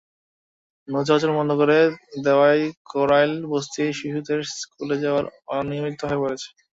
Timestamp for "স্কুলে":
4.53-4.95